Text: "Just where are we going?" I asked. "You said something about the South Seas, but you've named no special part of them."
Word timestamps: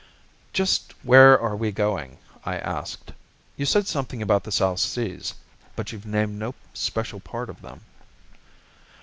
"Just 0.51 0.95
where 1.03 1.39
are 1.39 1.55
we 1.55 1.71
going?" 1.71 2.17
I 2.43 2.57
asked. 2.57 3.13
"You 3.55 3.67
said 3.67 3.85
something 3.85 4.19
about 4.23 4.45
the 4.45 4.51
South 4.51 4.79
Seas, 4.79 5.35
but 5.75 5.91
you've 5.91 6.07
named 6.07 6.39
no 6.39 6.55
special 6.73 7.19
part 7.19 7.51
of 7.51 7.61
them." 7.61 7.81